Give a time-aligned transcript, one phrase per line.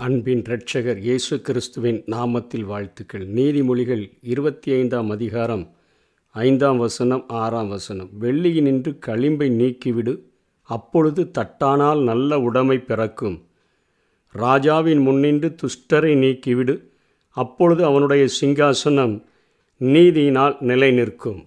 [0.00, 3.24] அன்பின் இரட்சகர் இயேசு கிறிஸ்துவின் நாமத்தில் வாழ்த்துக்கள்.
[3.28, 5.64] நீதிமொழிகள் இருபத்தி ஐந்தாம் அதிகாரம்
[6.34, 8.10] ஐந்தாம் வசனம் ஆறாம் வசனம்.
[8.20, 10.14] வெள்ளியினின்று களிம்பை நீக்கிவிடு
[10.68, 13.36] அப்பொழுது தட்டானால் நல்ல உடைமை பிறக்கும்.
[14.34, 16.76] ராஜாவின் முன்னின்று துஷ்டரை நீக்கிவிடு
[17.36, 19.14] அப்பொழுது அவனுடைய சிங்காசனம்
[19.80, 21.46] நீதியினால் நிலை நிற்கும்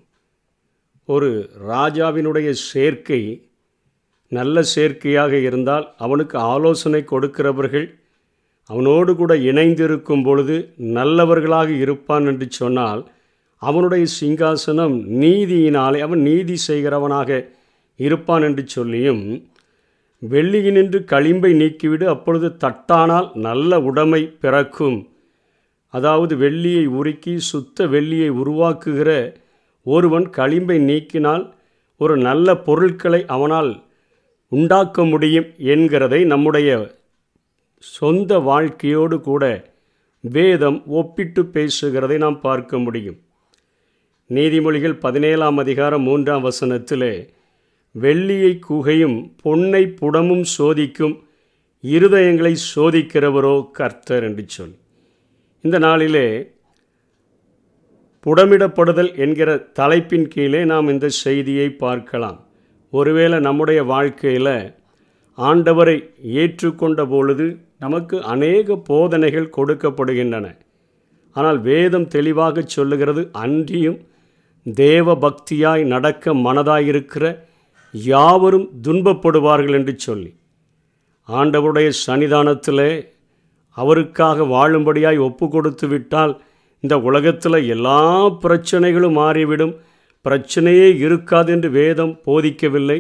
[1.10, 1.32] ஒரு
[1.68, 3.22] ராஜாவினுடைய சேர்க்கை
[4.32, 7.90] நல்ல சேர்க்கையாக இருந்தால் அவனுக்கு ஆலோசனை கொடுக்கிறவர்கள்
[8.70, 10.56] அவனோடு கூட இணைந்திருக்கும் பொழுது
[10.98, 13.02] நல்லவர்களாக இருப்பான் என்று சொன்னால்
[13.62, 17.30] அவனுடைய சிங்காசனம் நீதியினாலே அவன் நீதி செய்கிறவனாக
[18.00, 19.24] இருப்பான் என்று சொல்லியும்
[20.22, 24.98] வெள்ளியினின்று களிம்பை நீக்கிவிடு அப்பொழுது தட்டானால் நல்ல உடைமை பிறக்கும்.
[25.94, 29.10] அதாவது வெள்ளியை உருக்கி சுத்த வெள்ளியை உருவாக்குகிற
[29.86, 31.44] ஒருவன் களிம்பை நீக்கினால்
[32.02, 33.72] ஒரு நல்ல பொருட்களை அவனால்
[34.52, 36.70] உண்டாக்க முடியும் என்கிறதை நம்முடைய
[37.92, 39.44] சொந்த வாழ்க்கையோடு கூட
[40.24, 43.18] வேதம் ஒப்பிட்டு பேசுகிறதை நாம் பார்க்க முடியும்.
[44.30, 47.14] நீதிமொழிகள் பதினேழாம் அதிகாரம் மூன்றாம் வசனத்திலே
[47.96, 51.16] வெள்ளியை குகையும் பொன்னை புடமும் சோதிக்கும்
[51.84, 54.76] இருதயங்களை சோதிக்கிறவரோ கர்த்தர் என்று சொல்.
[55.62, 56.28] இந்த நாளிலே
[58.26, 62.40] புடமிடப்படுதல் என்கிற தலைப்பின் கீழே நாம் இந்த செய்தியை பார்க்கலாம்.
[62.94, 64.56] ஒருவேளை நம்முடைய வாழ்க்கையில்
[65.38, 65.98] ஆண்டவரை
[66.42, 67.46] ஏற்றுக்கொண்ட பொழுது
[67.84, 70.48] நமக்கு அநேக போதனைகள் கொடுக்கப்படுகின்றன.
[71.36, 74.00] ஆனால் வேதம் தெளிவாக சொல்லுகிறது அன்றியும்
[74.66, 77.26] தேவ பக்தியாய் நடக்க மனதாயிருக்கிற
[77.94, 80.32] யாவரும் துன்பப்படுவார்கள் என்று சொல்லி.
[81.30, 82.88] ஆண்டவருடைய சன்னிதானத்தில்
[83.78, 86.34] அவருக்காக வாழும்படியாய் ஒப்பு கொடுத்து விட்டால்
[86.84, 88.00] இந்த உலகத்தில் எல்லா
[88.44, 89.74] பிரச்சனைகளும் மாறிவிடும்.
[90.26, 93.00] பிரச்சனையே இருக்காது என்று வேதம் போதிக்கவில்லை.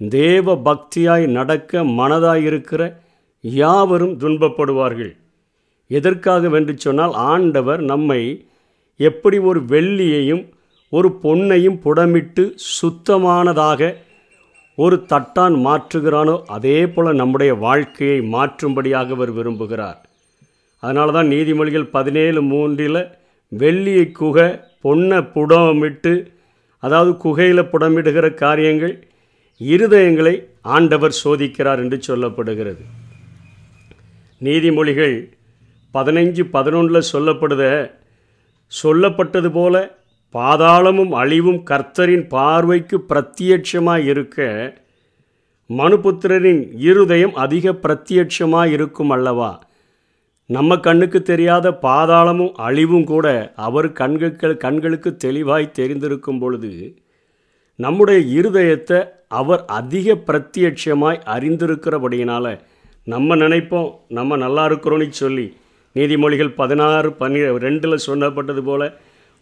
[0.00, 2.82] தேவ பக்தியாய் நடக்க மனதாயிருக்கிற
[3.44, 5.12] யாவரும் துன்பப்படுவார்கள்.
[5.86, 8.20] எதற்காக வென்று சொன்னால் ஆண்டவர் நம்மை
[8.96, 10.44] எப்படி ஒரு வெள்ளியையும்
[10.92, 12.44] ஒரு பொன்னையும் புடமிட்டு
[12.80, 13.94] சுத்தமானதாக
[14.78, 19.98] ஒரு தட்டான் மாற்றுகிறானோ அதே போல் நம்முடைய வாழ்க்கையை மாற்றும்படியாக அவர் விரும்புகிறார்.
[20.82, 23.02] அதனால தான் நீதிமொழிகள் பதினேழு மூன்றில்
[23.52, 24.48] வெள்ளியை குகை
[24.84, 26.14] பொன்னை புடமிட்டு
[26.82, 28.94] அதாவது குகையில் புடமிடுகிற காரியங்கள்
[29.60, 30.34] இருதயங்களை
[30.76, 32.84] ஆண்டவர் சோதிக்கிறார் என்று சொல்லப்படுகிறது.
[34.40, 35.30] நீதிமொழிகள்
[35.94, 37.90] பதினைஞ்சு பதினொன்றில் சொல்லப்படுத
[38.84, 39.98] சொல்லப்பட்டது போல
[40.30, 44.74] பாதாளமும் அழிவும் கர்த்தரின் பார்வைக்கு பிரத்யட்சமாக இருக்க
[45.68, 49.60] மனுபுத்திரரின் இருதயம் அதிக பிரத்யட்சமாக இருக்கும் அல்லவா?
[50.46, 56.96] நம்ம கண்ணுக்கு தெரியாத பாதாளமும் அழிவும் கூட அவர் கண்களுக்கு கண்களுக்கு தெளிவாய் தெரிந்திருக்கும் பொழுது
[57.76, 62.60] நம்முடைய இருதயத்தை அவர் அதிக பிரத்யட்சமாய் அறிந்திருக்கிறபடியினால்
[63.12, 65.46] நம்ம நினைப்போம் நம்ம நல்லா இருக்கிறோன்னு சொல்லி.
[65.96, 68.82] நீதிமொழிகள் பதினாறு பன்னி ரெண்டில் சொல்லப்பட்டது போல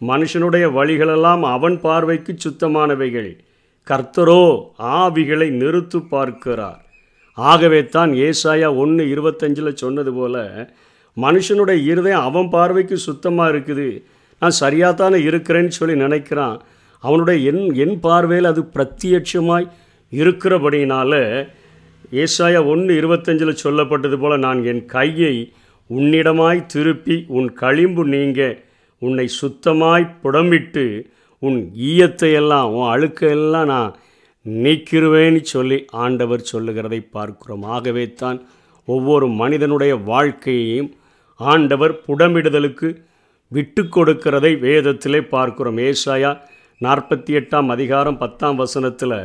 [0.01, 3.31] மனுஷனுடைய வழிகளெல்லாம் அவன் பார்வைக்கு சுத்தமானவைகள்.
[3.91, 4.43] கர்த்தரோ
[4.99, 6.81] ஆவிகளை நிறுத்து பார்க்கிறார்.
[7.39, 10.43] ஆகவே தான் ஏசாயா ஒன்று இருபத்தஞ்சில் சொன்னது போல்
[11.17, 13.89] மனுஷனுடைய இருதயம் அவன் பார்வைக்கு சுத்தமாக இருக்குது.
[14.43, 16.57] நான் சரியாக தானே இருக்கிறேன்னு சொல்லி நினைக்கிறான்.
[17.05, 19.67] அவனுடைய என் என் பார்வையில் அது பிரத்யட்சமாய்
[20.13, 21.13] இருக்கிறபடியினால
[22.12, 25.53] ஏசாயா ஒன்று இருபத்தஞ்சில் சொல்லப்பட்டது போல் நான் என் கையை
[25.91, 28.62] உன்னிடமாய் திருப்பி உன் களிம்பு நீங்க
[28.98, 31.06] உன்னை சுத்தமாய் புடமிட்டு
[31.38, 33.94] உன் ஈயத்தை எல்லாம் உன் அழுக்கையெல்லாம் நான்
[34.47, 37.62] நீக்கிருவேன்னு சொல்லி ஆண்டவர் சொல்லுகிறதை பார்க்கிறோம்.
[37.62, 38.47] ஆகவே தான்
[38.84, 40.91] ஒவ்வொரு மனிதனுடைய வாழ்க்கையையும்
[41.36, 42.88] ஆண்டவர் புடமிடுதலுக்கு
[43.48, 45.76] விட்டு கொடுக்கிறதை வேதத்திலே பார்க்கிறோம்.
[45.76, 46.41] ஏசாயா
[46.81, 49.19] நாற்பத்தி எட்டாம் அதிகாரம் பத்தாம் வசனத்தில்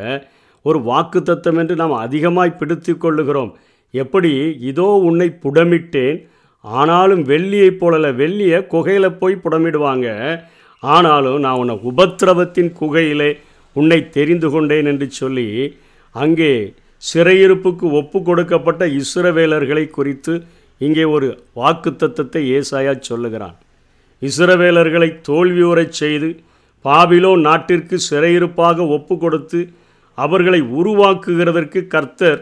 [0.70, 3.52] ஒரு வாக்கு தத்துவம் என்று நாம் அதிகமாய் பிடித்து கொள்ளுகிறோம்
[3.94, 4.34] எப்படி?
[4.72, 6.18] இதோ உன்னை புடமிட்டேன்.
[6.66, 10.08] ஆனாலும் வெள்ளியைப் போலல வெள்ளியை குகையில் போய் புடமிடுவாங்க.
[10.84, 13.32] ஆனாலும் நான் உன்னை உபத்திரவத்தின் குகையிலே
[13.76, 15.48] உன்னை தெரிந்து கொண்டேன் என்று சொல்லி
[16.16, 16.52] அங்கே
[17.04, 20.34] சிறையிருப்புக்கு ஒப்பு கொடுக்கப்பட்ட இஸ்ரவேலர்களை குறித்து
[20.82, 21.28] இங்கே ஒரு
[21.60, 23.56] வாக்கு தத்தத்தை ஏசாயா சொல்லுகிறான்.
[24.22, 26.30] இஸ்ரவேலர்களை தோல்வியுறச் செய்து
[26.86, 29.60] பாபிலோ நாட்டிற்கு சிறையிருப்பாக ஒப்பு கொடுத்து
[30.26, 32.40] அவர்களை உருவாக்குகிறதற்கு கர்த்தர்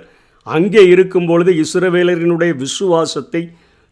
[0.47, 3.41] அங்கே இருக்கும் பொழுது இஸ்ரவேலரினுடைய விசுவாசத்தை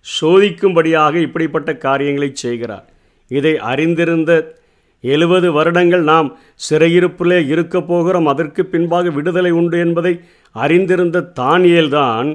[0.06, 2.86] சோதிக்கும்படியாக இப்படிப்பட்ட காரியங்களை செய்கிறார்.
[3.32, 4.32] இதை அறிந்திருந்த
[5.04, 6.30] எழுபது வருடங்கள் நாம்
[6.68, 8.30] சிறையிருப்பிலே இருக்க போகிறோம்.
[8.34, 10.14] அதற்கு பின்பாக விடுதலை உண்டு என்பதை
[10.56, 12.30] அறிந்திருந்த தானியல்தான்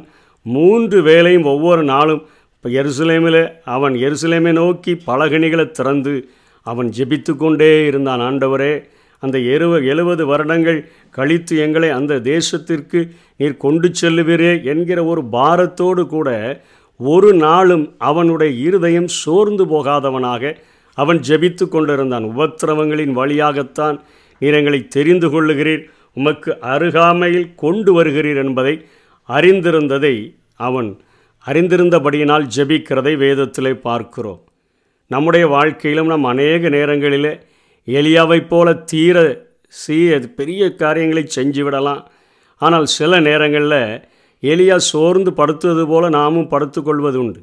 [0.47, 2.23] மூன்று வேளையும் ஒவ்வொரு நாளும்
[2.55, 3.43] இப்போ எருசலேமில்
[3.75, 6.15] அவன் எருசலேமை நோக்கி பலகணிகளை திறந்து
[6.67, 8.23] அவன் ஜெபித்து கொண்டே இருந்தான்.
[8.29, 8.73] ஆண்டவரே
[9.21, 10.79] அந்த எருவ எழுபது வருடங்கள்
[11.11, 13.01] கழித்து எங்களை அந்த தேசத்திற்கு
[13.37, 16.29] நீர் கொண்டு செல்லுவீரே என்கிற ஒரு பாரத்தோடு கூட
[17.01, 20.53] ஒரு நாளும் அவனுடைய இருதயம் சோர்ந்து போகாதவனாக
[20.95, 22.25] அவன் ஜெபித்து கொண்டிருந்தான்.
[22.25, 23.97] உபத்திரவங்களின் வழியாகத்தான்
[24.39, 25.85] நீர் எங்களை தெரிந்து கொள்ளுகிறீர்.
[26.15, 28.75] உமக்கு அருகாமையில் கொண்டு வருகிறீர் என்பதை
[29.29, 30.15] அறிந்திருந்ததை
[30.57, 30.91] அவன்
[31.47, 34.41] அறிந்திருந்தபடியினால் ஜெபிக்கிறதை வேதத்திலே பார்க்கிறோம்.
[35.11, 37.33] நம்முடைய வாழ்க்கையிலும் நாம் அநேக நேரங்களிலே
[37.89, 42.11] எளியாவைப் போல தீர சீ பெரிய காரியங்களை செஞ்சு விடலாம்
[42.57, 44.03] ஆனால் சில நேரங்களில்
[44.43, 47.41] எளியா சோர்ந்து படுத்துவது போல நாமும் படுத்துக்கொள்வது உண்டு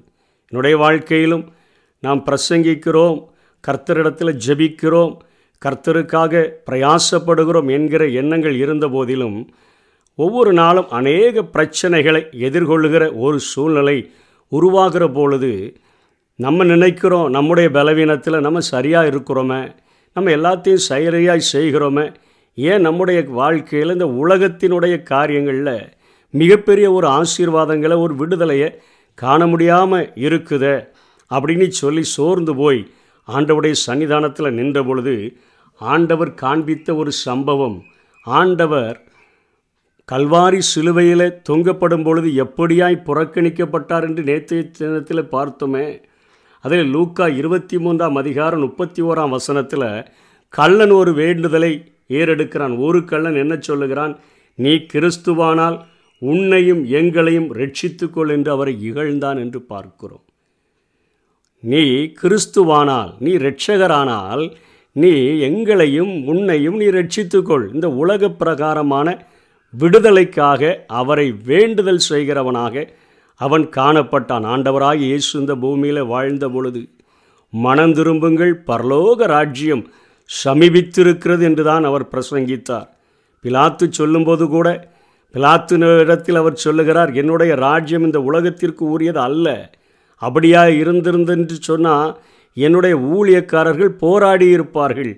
[0.50, 1.54] என்னுடைய வாழ்க்கையிலும்
[2.00, 3.18] நாம் பிரசங்கிக்கிறோம்
[3.68, 5.14] கர்த்தரிடத்தில் ஜெபிக்கிறோம்
[5.66, 9.50] கர்த்தருக்காக பிரயாசப்படுகிறோம் என்கிற எண்ணங்கள் இருந்த போதிலும்
[10.16, 14.12] ஒவ்வொரு நாளும் அநேக பிரச்சனைகளை எதிர்கொள்ளுகிற ஒரு சூழ்நிலை
[14.48, 15.78] உருவாகிற பொழுது
[16.36, 19.76] நம்ம நினைக்கிறோம் நம்முடைய பலவீனத்தில் நம்ம சரியாக இருக்கிறோமே.
[20.18, 22.04] நம்ம எல்லாத்தையும் சரியாக செய்கிறோமே
[22.58, 25.76] ஏன் நம்முடைய வாழ்க்கையில் இந்த உலகத்தினுடைய காரியங்களில்
[26.34, 28.70] மிகப்பெரிய ஒரு ஆசீர்வாதங்களை ஒரு விடுதலையை
[29.18, 30.76] காண முடியாமல் இருக்குதே
[31.32, 32.82] அப்படின்னு சொல்லி சோர்ந்து போய்
[33.28, 35.16] ஆண்டவருடைய சன்னிதானத்தில் நின்ற பொழுது
[35.82, 37.78] ஆண்டவர் காண்பித்த ஒரு சம்பவம்
[38.26, 38.98] ஆண்டவர்
[40.10, 45.88] கல்வாரி சிலுவையில் தொங்கப்படும் பொழுது எப்படியாய் புறக்கணிக்கப்பட்டார் என்று நேற்றைய தினத்தில் பார்த்தோமே
[46.68, 50.06] அதில் லூக்கா இருபத்தி மூன்றாம் அதிகாரம் முப்பத்தி ஓராம் வசனத்தில்
[50.54, 51.72] கள்ளன் ஒரு வேண்டுதலை
[52.10, 52.74] ஏறெடுக்கிறான்.
[52.80, 54.14] ஒரு கள்ளன் என்ன சொல்லுகிறான்?
[54.56, 55.78] நீ கிறிஸ்துவானால்
[56.18, 60.26] உன்னையும் எங்களையும் ரட்சித்துக்கொள் என்று அவரை இகழ்ந்தான் என்று பார்க்கிறோம்.
[61.60, 61.84] நீ
[62.22, 64.46] கிறிஸ்துவானால் நீ ரட்சகரானால்
[64.92, 65.14] நீ
[65.50, 67.74] எங்களையும் உன்னையும் நீ ரட்சித்துக்கொள்.
[67.74, 69.26] இந்த உலக பிரகாரமான
[69.74, 72.88] விடுதலைக்காக அவரை வேண்டுதல் செய்கிறவனாக
[73.40, 74.46] அவன் காணப்பட்டான்.
[74.54, 76.82] ஆண்டவராக இயேசு இந்த பூமியில் வாழ்ந்த பொழுது
[77.54, 79.84] மனம் திரும்புங்கள் பரலோக ராஜ்யம்
[80.30, 82.88] சமீபித்திருக்கிறது என்றுதான் அவர் பிரசங்கித்தார்.
[83.44, 84.68] பிலாத்து சொல்லும்போது கூட
[85.34, 89.48] பிலாத்து இடத்தில் அவர் சொல்லுகிறார் என்னுடைய ராஜ்யம் இந்த உலகத்திற்கு உரியது அல்ல.
[90.22, 92.12] அப்படியா இருந்திருந்து என்று சொன்னால்
[92.58, 95.12] என்னுடைய ஊழியக்காரர்கள் போராடி இருப்பார்கள்.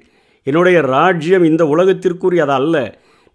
[0.48, 2.76] என்னுடைய ராஜ்யம் இந்த உலகத்திற்குரியது அல்ல.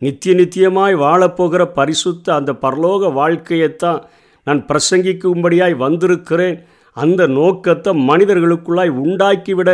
[0.02, 4.00] நித்திய நித்தியமாய் வாழப்போகிற பரிசுத்த அந்த பரலோக வாழ்க்கையைத்தான்
[4.46, 6.56] நான் பிரசங்கிக்கும்படியாய் வந்திருக்கிறேன்.
[6.96, 9.70] அந்த நோக்கத்தை மனிதர்களுக்குள்ளாய் உண்டாக்கிவிட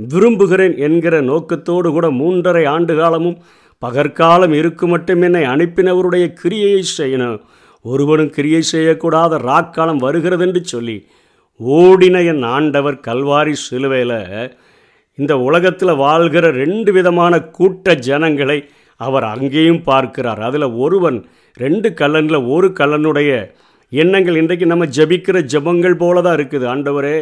[0.00, 3.38] விரும்புகிறேன் என்கிற நோக்கத்தோடு கூட மூன்றரை ஆண்டு காலமும்
[3.82, 7.38] பகற்காலம் இருக்கு மட்டும் என்னை அனுப்பினவருடைய கிரியையை செய்யணும்.
[7.84, 10.96] ஒருவனும் கிரியை செய்யக்கூடாத ராக்காலம் வருகிறதென்று சொல்லி
[11.60, 14.18] ஓடின என் ஆண்டவர் கல்வாரி சிலுவையில்
[15.18, 18.58] இந்த உலகத்தில் வாழ்கிற ரெண்டு விதமான கூட்ட ஜனங்களை
[19.00, 20.40] அவர் அங்கேயும் பார்க்கிறார்.
[20.48, 21.18] அதில் ஒருவன்
[21.56, 23.30] ரெண்டு கல்லனில் ஒரு கல்லனுடைய
[23.92, 26.66] எண்ணங்கள் இன்றைக்கு நம்ம ஜபிக்கிற ஜபங்கள் போல தான் இருக்குது.
[26.72, 27.18] ஆண்டவரே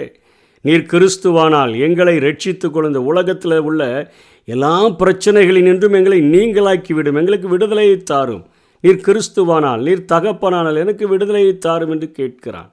[0.61, 4.13] நீர் கிறிஸ்துவானால் எங்களை ரட்சித்து கொள்ளுந்த உலகத்தில் உள்ள
[4.45, 7.19] எல்லா பிரச்சனைகளினின்றும் எங்களை நீங்களாக்கிவிடும்.
[7.21, 8.45] எங்களுக்கு விடுதலையை தாரும்.
[8.81, 12.71] நீர் கிறிஸ்துவானால் நீர் தகப்பனானால் எனக்கு விடுதலையை தாரும் என்று கேட்கிறான்.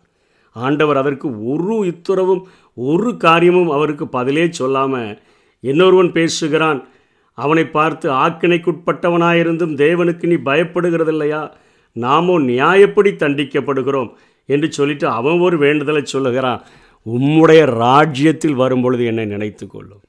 [0.52, 2.42] ஆண்டவர் அதற்கு ஒரு இத்துறவும்
[2.74, 5.20] ஒரு காரியமும் அவருக்கு பதிலே சொல்லாமல்
[5.60, 6.88] இன்னொருவன் பேசுகிறான்.
[7.34, 11.52] அவனை பார்த்து ஆக்கினைக்குட்பட்டவனாயிருந்தும் தேவனுக்கு நீ பயப்படுகிறதில்லையா?
[11.92, 14.12] நாமோ நியாயப்படி தண்டிக்கப்படுகிறோம்
[14.46, 16.62] என்று சொல்லிட்டு அவன் ஒரு வேண்டுதலை சொல்லுகிறான்.
[17.06, 20.04] உம்முடைய ராஜ்யத்தில் வரும்பொழுது என்னை நினைத்து கொள்ளும்.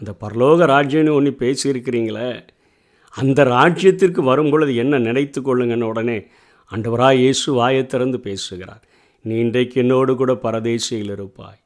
[0.00, 2.30] அந்த பரலோக ராஜ்யம்னு ஒன்று பேசியிருக்கிறீங்களே
[3.14, 6.18] அந்த ராஜ்யத்திற்கு வரும்பொழுது என்ன நினைத்து கொள்ளுங்கன்னு உடனே
[6.72, 8.82] அண்டவரா இயேசு வாயை திறந்து பேசுகிறார்.
[9.20, 11.60] நீ இன்றைக்கு என்னோடு கூட பரதேசியில் இருப்பாய்.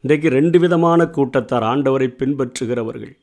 [0.00, 3.16] இன்றைக்கு ரெண்டு விதமான கூட்டத்தார் ஆண்டவரை பின்பற்றுகிறவர்கள்.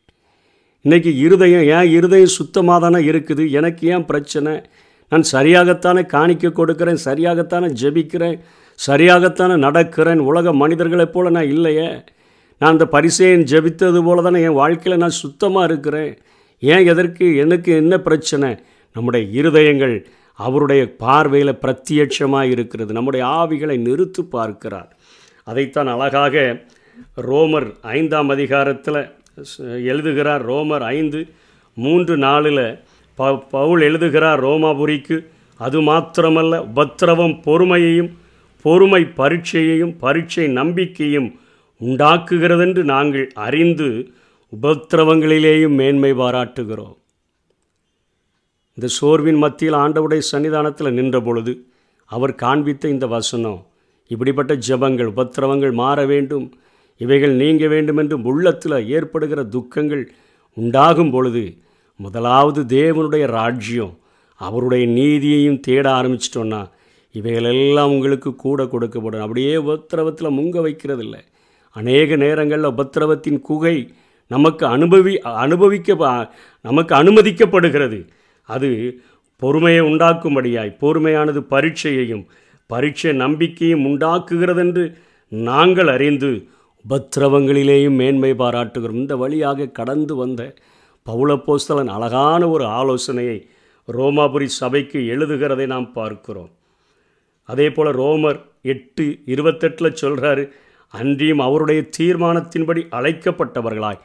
[0.85, 3.51] இன்றைக்கி இருதயம் ஏன் இருதயம் சுத்தமாக தானே இருக்குது?
[3.51, 4.69] எனக்கு ஏன் பிரச்சனை?
[5.09, 8.37] நான் சரியாகத்தானே காணிக்க கொடுக்கிறேன் சரியாகத்தானே ஜெபிக்கிறேன்
[8.79, 11.89] சரியாகத்தானே நடக்கிறேன் உலக மனிதர்களைப் போல் நான் இல்லையே.
[12.59, 16.13] நான் அந்த பரிசையன் ஜெபித்தது போல தானே என் வாழ்க்கையில் நான் சுத்தமாக இருக்கிறேன்.
[16.59, 18.49] ஏன் எதற்கு எனக்கு என்ன பிரச்சனை?
[18.93, 19.95] நம்முடைய இருதயங்கள்
[20.33, 22.91] அவருடைய பார்வையில் பிரத்யட்சமாக இருக்கிறது.
[22.93, 24.89] நம்முடைய ஆவிகளை நிறுத்து பார்க்கிறார்.
[25.43, 26.35] அதைத்தான் அழகாக
[27.29, 29.01] ரோமர் ஐந்தாம் அதிகாரத்தில்
[29.91, 30.43] எழுதுகிறார்.
[30.51, 31.21] ரோமர் ஐந்து
[31.77, 32.65] மூன்று நாளில்
[33.19, 35.17] ப பவுல் எழுதுகிறார் ரோமாபுரிக்கு.
[35.59, 38.11] அது மாத்திரமல்ல உபத்திரவம் பொறுமையையும்
[38.65, 41.29] பொறுமை பரீட்சையையும் பரீட்சை நம்பிக்கையும்
[41.81, 43.87] உண்டாக்குகிறதென்று நாங்கள் அறிந்து
[44.53, 46.95] உபத்திரவங்களிலேயும் மேன்மை பாராட்டுகிறோம்.
[48.77, 51.53] இந்த சோர்வின் மத்தியில் ஆண்டவுடைய சன்னிதானத்தில் நின்ற பொழுது
[52.11, 53.59] அவர் காண்பித்த இந்த வசனம்
[54.11, 56.47] இப்படிப்பட்ட ஜபங்கள் உபத்திரவங்கள் மாற வேண்டும்
[57.01, 60.03] இவைகள் நீங்க வேண்டும் என்று உள்ளத்தில் ஏற்படுகிற துக்கங்கள்
[60.57, 61.43] உண்டாகும் பொழுது
[61.95, 63.97] முதலாவது தேவனுடைய ராஜ்யம்
[64.35, 66.69] அவருடைய நீதியையும் தேட ஆரம்பிச்சிட்டோன்னா
[67.11, 69.19] இவைகளெல்லாம் உங்களுக்கு கூட கொடுக்கப்படும்.
[69.19, 71.17] அப்படியே உபத்திரவத்தில் முங்க வைக்கிறதில்ல.
[71.71, 73.93] அநேக நேரங்களில் உபத்திரவத்தின் குகை
[74.27, 76.29] நமக்கு அனுபவி அனுபவிக்க
[76.61, 78.07] நமக்கு அனுமதிக்கப்படுகிறது.
[78.41, 78.99] அது
[79.37, 82.25] பொறுமையை உண்டாக்கும்படியாய் பொறுமையானது பரீட்சையையும்
[82.67, 84.93] பரீட்சை நம்பிக்கையும் உண்டாக்குகிறதென்று
[85.27, 86.47] நாங்கள் அறிந்து
[86.89, 89.01] உபத்திரவங்களிலேயும் மேன்மை பாராட்டுகிறோம்.
[89.03, 90.53] இந்த வழியாக கடந்து வந்த
[91.09, 93.37] பவுலப்போஸ்தலன் அழகான ஒரு ஆலோசனையை
[93.87, 96.51] ரோமாபுரி சபைக்கு எழுதுகிறதை நாம் பார்க்கிறோம்.
[97.49, 100.43] அதே போல் ரோமர் எட்டு இருபத்தெட்டில் சொல்கிறாரு
[100.93, 104.01] அன்றியும் அவருடைய தீர்மானத்தின்படி அழைக்கப்பட்டவர்களாய்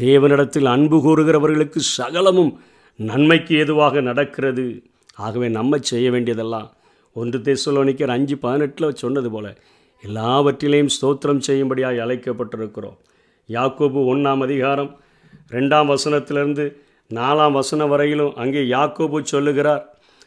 [0.00, 2.52] தேவனிடத்தில் அன்பு கூறுகிறவர்களுக்கு சகலமும்
[2.98, 4.66] நன்மைக்கு ஏதுவாக நடக்கிறது.
[5.14, 6.68] ஆகவே நம்ம செய்ய வேண்டியதெல்லாம்
[7.12, 9.50] ஒன்று தேசலோனிக்கர் அஞ்சு பதினெட்டில் சொன்னது போல்
[10.04, 12.96] எல்லாவற்றிலையும் ஸ்தோத்திரம் செய்யும்படியாக அழைக்கப்பட்டிருக்கிறோம்.
[13.48, 14.92] யாக்கோபு ஒன்றாம் அதிகாரம்
[15.50, 16.64] ரெண்டாம் வசனத்திலிருந்து
[17.10, 19.82] நாலாம் வசனம் வரையிலும் அங்கே யாக்கோபு சொல்லுகிறார்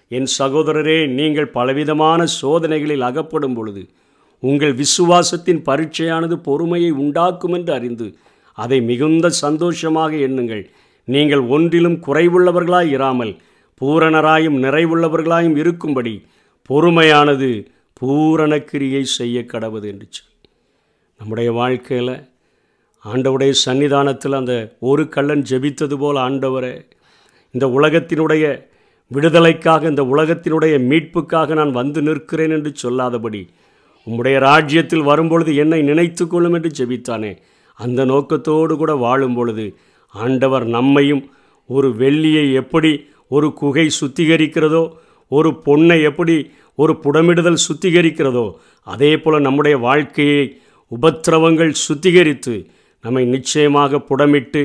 [0.07, 3.83] என் சகோதரரே நீங்கள் பலவிதமான சோதனைகளில் அகப்படும் பொழுது
[4.43, 8.07] உங்கள் விசுவாசத்தின் பரீட்சையானது பொறுமையை உண்டாக்கும் என்று அறிந்து
[8.57, 10.63] அதை மிகுந்த சந்தோஷமாக எண்ணுங்கள்.
[11.07, 13.33] நீங்கள் ஒன்றிலும் குறைவுள்ளவர்களாய் இராமல்
[13.81, 16.13] பூரணராயும் நிறைவுள்ளவர்களாயும் இருக்கும்படி
[16.69, 17.49] பொறுமையானது
[17.93, 20.31] பூரண கிரியை செய்ய கடவுது என்று சொல்.
[21.19, 22.15] நம்முடைய வாழ்க்கையில்
[23.07, 26.75] ஆண்டவுடைய சன்னிதானத்தில் அந்த ஒரு கள்ளன் ஜெபித்தது போல் ஆண்டவரே
[27.53, 28.45] இந்த உலகத்தினுடைய
[29.11, 33.41] விடுதலைக்காக இந்த உலகத்தினுடைய மீட்புக்காக நான் வந்து நிற்கிறேன் என்று சொல்லாதபடி
[34.07, 37.31] உம்முடைய ராஜ்யத்தில் வரும்பொழுது என்னை நினைத்து கொள்ளும் என்று ஜெபித்தானே
[37.79, 39.65] அந்த நோக்கத்தோடு கூட வாழும் பொழுது
[40.13, 41.23] ஆண்டவர் நம்மையும்
[41.69, 42.91] ஒரு வெள்ளியை எப்படி
[43.27, 44.83] ஒரு குகை சுத்திகரிக்கிறதோ
[45.31, 46.35] ஒரு பொண்ணை எப்படி
[46.77, 48.45] ஒரு புடமிடுதல் சுத்திகரிக்கிறதோ
[48.87, 50.43] அதே போல் நம்முடைய வாழ்க்கையை
[50.91, 52.55] உபத்திரவங்கள் சுத்திகரித்து
[53.01, 54.61] நம்மை நிச்சயமாக புடமிட்டு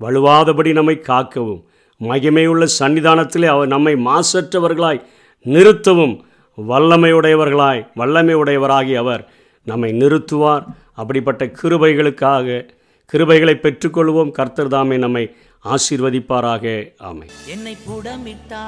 [0.00, 1.62] வலுவாதபடி நம்மை காக்கவும்.
[2.00, 5.02] மகிமையுள்ள சன்னிதானத்திலே அவர் நம்மை மாசற்றவர்களாய்
[5.44, 6.20] நிறுத்தவும்.
[6.68, 9.30] வல்லமையுடையவர்களாய் வல்லமையுடையவராகி அவர்
[9.64, 10.64] நம்மை நிறுத்துவார்.
[10.92, 12.68] அப்படிப்பட்ட கிருபைகளுக்காக
[13.12, 14.30] கிருபைகளை பெற்றுக்கொள்வோம்.
[14.30, 16.92] கர்த்தர் தாமே நம்மை ஆசீர்வதிப்பாராக.
[16.98, 18.64] ஆமை என்னை புடமிட்டா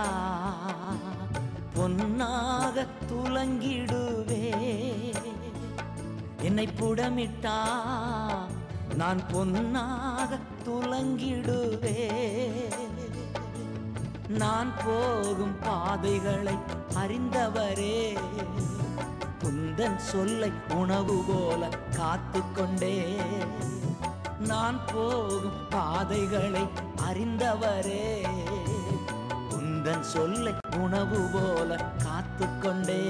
[1.76, 4.44] பொன்னாக துலங்கிடுவே.
[6.42, 7.56] என்னை புடமிட்டா
[8.96, 11.94] நான் பொன்னாக துலங்கிடுவே
[14.28, 16.54] நான் போகும் பாதைகளை
[16.94, 17.96] அறிந்தவரே.
[19.42, 22.96] குந்தன் சொல்லை உணவு போல காத்து கொண்டே
[24.38, 26.64] நான் போகும் பாதைகளை
[27.10, 28.06] அறிந்தவரே.
[29.50, 33.02] குந்தன் சொல்லை உணவு போல காத்து கொண்டே